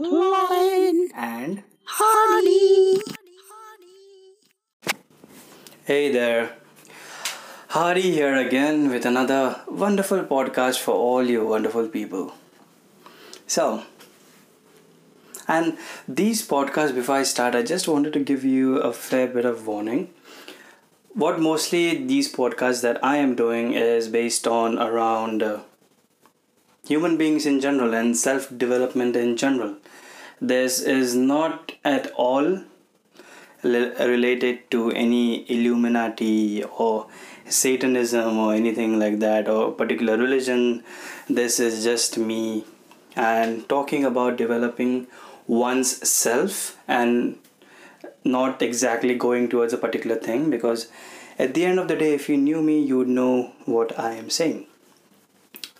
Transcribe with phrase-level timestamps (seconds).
[0.00, 3.00] Lauren, and Hardy.
[5.84, 6.52] Hey there.
[7.70, 12.32] Hardy here again with another wonderful podcast for all you wonderful people.
[13.48, 13.82] So,
[15.48, 15.76] and
[16.06, 19.66] these podcasts, before I start, I just wanted to give you a fair bit of
[19.66, 20.10] warning.
[21.12, 25.60] What mostly these podcasts that I am doing is based on around uh,
[26.88, 29.76] human beings in general and self development in general.
[30.40, 32.62] This is not at all
[33.62, 37.06] related to any Illuminati or
[37.48, 40.84] Satanism or anything like that or particular religion.
[41.28, 42.64] This is just me
[43.16, 45.08] and talking about developing
[45.46, 47.38] one's self and
[48.24, 50.88] not exactly going towards a particular thing because
[51.38, 54.12] at the end of the day if you knew me you would know what I
[54.12, 54.66] am saying.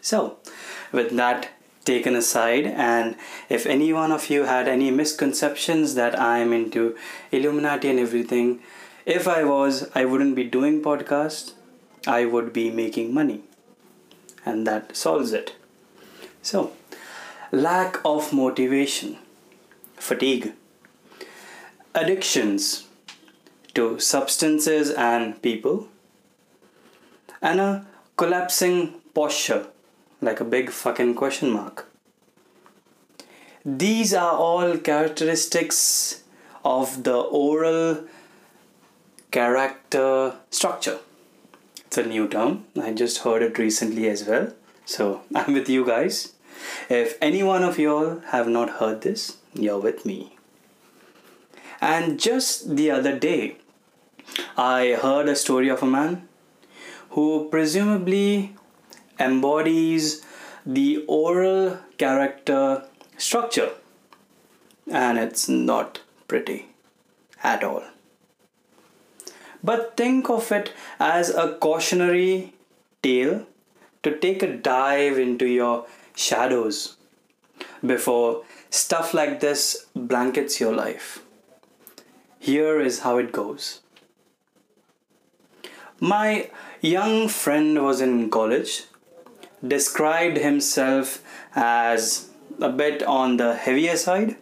[0.00, 0.36] So,
[0.94, 1.50] with that
[1.84, 3.16] taken aside, and
[3.48, 6.96] if any one of you had any misconceptions that I am into
[7.30, 8.60] Illuminati and everything,
[9.04, 11.52] if I was, I wouldn't be doing podcast.
[12.06, 13.40] I would be making money,
[14.46, 15.54] and that solves it.
[16.42, 16.72] So,
[17.50, 19.16] lack of motivation,
[19.96, 20.52] fatigue,
[21.94, 22.86] addictions
[23.74, 25.88] to substances and people,
[27.40, 29.66] and a collapsing posture
[30.24, 31.88] like a big fucking question mark.
[33.64, 36.22] These are all characteristics
[36.64, 38.04] of the oral
[39.30, 40.98] character structure.
[41.86, 42.64] It's a new term.
[42.80, 44.52] I just heard it recently as well.
[44.84, 46.32] So I'm with you guys.
[46.88, 50.36] If any one of y'all have not heard this, you're with me.
[51.80, 53.56] And just the other day,
[54.56, 56.28] I heard a story of a man
[57.10, 58.54] who presumably
[59.18, 60.22] embodies
[60.66, 62.84] the oral character
[63.16, 63.70] structure
[64.90, 66.66] and it's not pretty
[67.42, 67.82] at all.
[69.62, 72.52] But think of it as a cautionary
[73.02, 73.46] tale
[74.02, 76.96] to take a dive into your shadows
[77.84, 81.22] before stuff like this blankets your life.
[82.38, 83.80] Here is how it goes.
[86.00, 86.50] My
[86.82, 88.84] young friend was in college,
[89.66, 91.22] described himself
[91.54, 92.30] as
[92.60, 94.36] a bit on the heavier side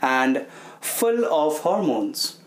[0.00, 0.46] and
[0.80, 2.38] full of hormones.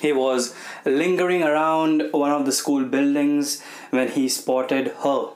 [0.00, 0.54] He was
[0.84, 5.30] lingering around one of the school buildings when he spotted her.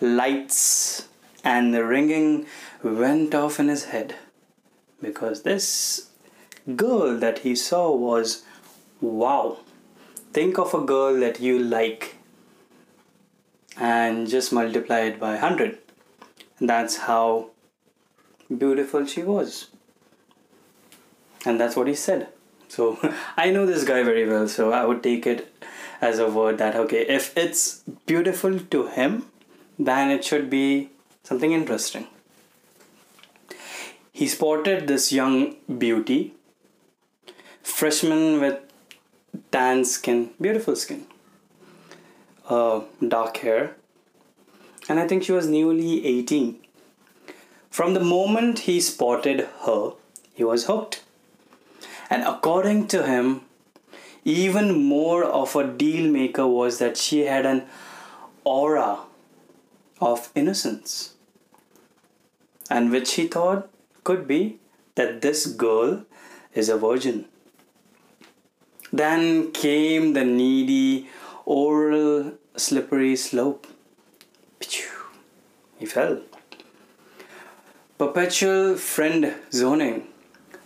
[0.00, 1.08] Lights
[1.42, 2.46] and the ringing
[2.82, 4.16] went off in his head
[5.00, 6.10] because this
[6.76, 8.44] girl that he saw was
[9.00, 9.58] wow.
[10.32, 12.16] Think of a girl that you like
[13.80, 15.78] and just multiply it by 100.
[16.60, 17.50] That's how
[18.56, 19.68] beautiful she was.
[21.46, 22.28] And that's what he said.
[22.68, 22.98] So
[23.36, 25.52] I know this guy very well, so I would take it
[26.00, 29.26] as a word that, okay, if it's beautiful to him,
[29.78, 30.90] then it should be
[31.22, 32.06] something interesting.
[34.12, 36.34] He spotted this young beauty,
[37.62, 38.60] freshman with
[39.50, 41.06] tan skin, beautiful skin,
[42.50, 43.76] uh, dark hair,
[44.88, 46.58] and I think she was newly 18.
[47.70, 49.92] From the moment he spotted her,
[50.34, 51.02] he was hooked.
[52.10, 53.42] And according to him,
[54.24, 57.62] even more of a deal maker was that she had an
[58.44, 58.98] aura
[60.00, 61.14] of innocence.
[62.68, 63.70] And which he thought
[64.02, 64.58] could be
[64.96, 66.04] that this girl
[66.54, 67.26] is a virgin.
[68.92, 71.08] Then came the needy,
[71.44, 73.66] oral, slippery slope.
[75.78, 76.20] He fell.
[77.96, 80.08] Perpetual friend zoning,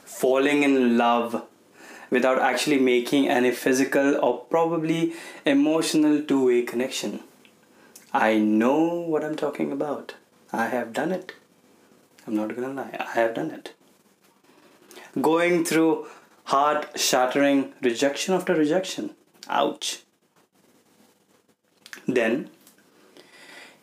[0.05, 1.45] falling in love
[2.11, 5.13] without actually making any physical or probably
[5.45, 7.21] emotional two way connection.
[8.13, 10.15] I know what I'm talking about.
[10.53, 11.35] I have done it.
[12.27, 13.75] I'm not gonna lie, I have done it.
[15.21, 16.07] Going through
[16.45, 19.15] heart shattering rejection after rejection.
[19.49, 20.03] Ouch.
[22.07, 22.51] Then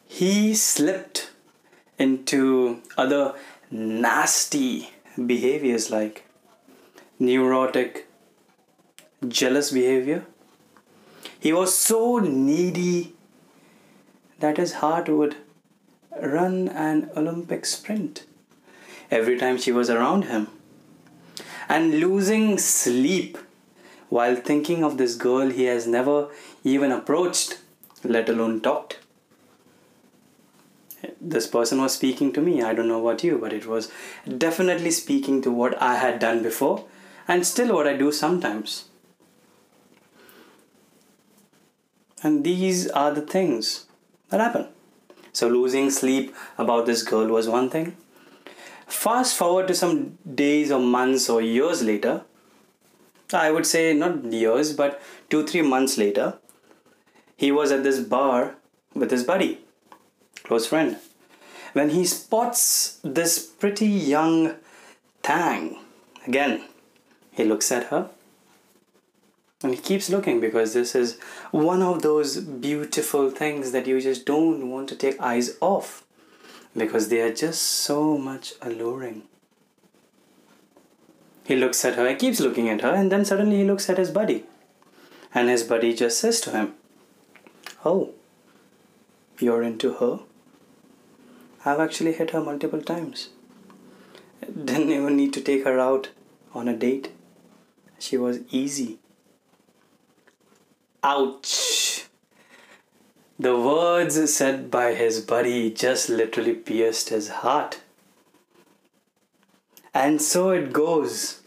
[0.08, 1.32] he slipped
[1.98, 3.34] into other
[3.72, 4.90] nasty
[5.26, 6.26] behaviors like
[7.20, 8.08] neurotic,
[9.28, 10.26] jealous behavior.
[11.40, 13.14] He was so needy
[14.40, 15.38] that his heart would
[16.22, 18.26] run an Olympic sprint
[19.10, 20.48] every time she was around him.
[21.70, 23.38] And losing sleep
[24.10, 26.30] while thinking of this girl he has never
[26.64, 27.60] even approached,
[28.04, 29.00] let alone talked.
[31.20, 32.62] this person was speaking to me.
[32.62, 33.92] I don't know about you, but it was
[34.38, 36.86] definitely speaking to what I had done before
[37.28, 38.86] and still what I do sometimes.
[42.24, 43.86] And these are the things
[44.30, 44.68] that happen.
[45.34, 47.96] So, losing sleep about this girl was one thing.
[48.86, 52.24] Fast forward to some days or months or years later,
[53.34, 56.38] I would say not years, but two, three months later,
[57.42, 58.54] he was at this bar
[58.94, 59.62] with his buddy,
[60.44, 60.98] close friend,
[61.74, 64.54] when he spots this pretty young
[65.24, 65.80] Tang.
[66.28, 66.64] Again,
[67.32, 68.12] he looks at her
[69.64, 71.18] and he keeps looking because this is
[71.50, 76.04] one of those beautiful things that you just don't want to take eyes off
[76.78, 79.24] because they are just so much alluring.
[81.44, 83.98] He looks at her, he keeps looking at her, and then suddenly he looks at
[83.98, 84.46] his buddy.
[85.34, 86.76] And his buddy just says to him,
[87.84, 88.14] Oh,
[89.40, 90.20] you're into her?
[91.66, 93.30] I've actually hit her multiple times.
[94.42, 96.10] Didn't even need to take her out
[96.54, 97.12] on a date.
[98.00, 99.00] She was easy.
[101.04, 102.06] Ouch!
[103.40, 107.82] The words said by his buddy just literally pierced his heart.
[109.94, 111.42] And so it goes.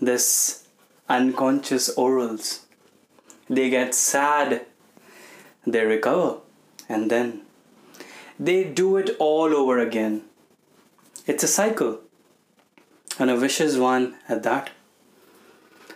[0.00, 0.68] This
[1.08, 2.60] unconscious orals.
[3.48, 4.66] They get sad,
[5.66, 6.38] they recover,
[6.88, 7.42] and then
[8.38, 10.22] they do it all over again.
[11.26, 12.00] It's a cycle,
[13.18, 14.70] and a vicious one at that.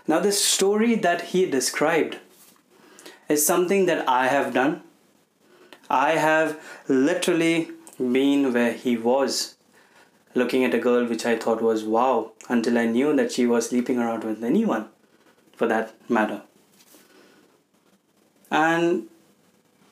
[0.07, 2.19] Now, this story that he described
[3.29, 4.83] is something that I have done.
[5.89, 9.57] I have literally been where he was,
[10.35, 13.71] looking at a girl which I thought was wow, until I knew that she was
[13.71, 14.89] sleeping around with anyone,
[15.57, 16.43] for that matter.
[18.51, 19.09] And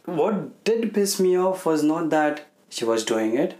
[0.04, 3.58] what did piss me off was not that she was doing it.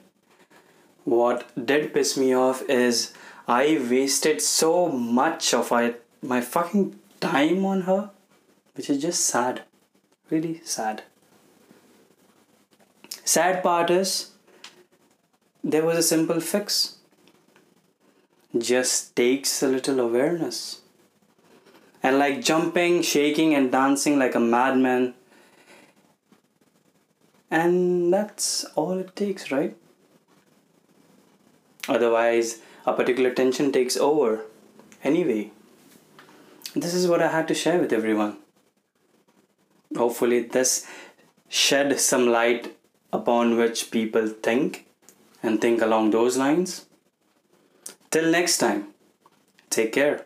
[1.05, 3.13] What did piss me off is
[3.47, 8.11] I wasted so much of my, my fucking time on her
[8.75, 9.63] which is just sad.
[10.31, 11.03] Really sad.
[13.25, 14.31] Sad part is
[15.63, 16.97] there was a simple fix.
[18.57, 20.81] Just takes a little awareness.
[22.03, 25.15] And like jumping, shaking, and dancing like a madman.
[27.53, 29.77] And that's all it takes, right?
[31.89, 34.45] Otherwise, a particular tension takes over.
[35.05, 35.53] Anyway,
[36.75, 38.39] this is what I had to share with everyone
[39.97, 40.87] hopefully this
[41.49, 42.77] shed some light
[43.13, 44.87] upon which people think
[45.43, 46.87] and think along those lines
[48.11, 48.87] till next time
[49.71, 50.25] take care